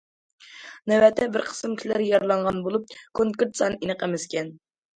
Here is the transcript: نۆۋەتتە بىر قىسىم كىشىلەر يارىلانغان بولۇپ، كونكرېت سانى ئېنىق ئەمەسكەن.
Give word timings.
نۆۋەتتە 0.91 1.27
بىر 1.35 1.45
قىسىم 1.49 1.75
كىشىلەر 1.83 2.03
يارىلانغان 2.07 2.59
بولۇپ، 2.69 2.97
كونكرېت 3.21 3.63
سانى 3.63 3.81
ئېنىق 3.81 4.05
ئەمەسكەن. 4.09 4.55